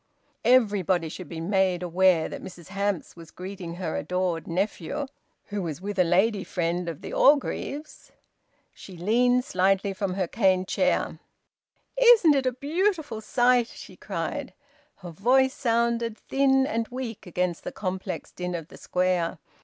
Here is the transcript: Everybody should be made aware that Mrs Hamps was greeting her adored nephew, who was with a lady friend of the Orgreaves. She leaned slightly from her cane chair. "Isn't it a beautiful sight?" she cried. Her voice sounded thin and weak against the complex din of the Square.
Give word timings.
Everybody 0.45 1.09
should 1.09 1.29
be 1.29 1.39
made 1.39 1.83
aware 1.83 2.27
that 2.27 2.41
Mrs 2.41 2.69
Hamps 2.69 3.15
was 3.15 3.29
greeting 3.29 3.75
her 3.75 3.95
adored 3.95 4.47
nephew, 4.47 5.05
who 5.49 5.61
was 5.61 5.79
with 5.79 5.99
a 5.99 6.03
lady 6.03 6.43
friend 6.43 6.89
of 6.89 7.01
the 7.01 7.13
Orgreaves. 7.13 8.11
She 8.73 8.97
leaned 8.97 9.45
slightly 9.45 9.93
from 9.93 10.15
her 10.15 10.27
cane 10.27 10.65
chair. 10.65 11.19
"Isn't 11.95 12.33
it 12.35 12.47
a 12.47 12.51
beautiful 12.51 13.21
sight?" 13.21 13.67
she 13.67 13.95
cried. 13.95 14.55
Her 14.95 15.11
voice 15.11 15.53
sounded 15.53 16.17
thin 16.17 16.65
and 16.65 16.87
weak 16.87 17.27
against 17.27 17.63
the 17.63 17.71
complex 17.71 18.31
din 18.31 18.55
of 18.55 18.69
the 18.69 18.77
Square. 18.79 19.37